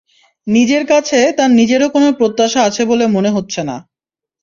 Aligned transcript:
নিজের 0.47 0.83
কাছে 0.91 1.19
তাঁর 1.37 1.51
নিজেরও 1.59 1.87
কোনো 1.95 2.07
প্রত্যাশা 2.19 2.59
আছে 2.67 2.81
বলে 2.85 3.05
মনে 3.15 3.29
হচ্ছে 3.35 3.61
না। 3.69 3.75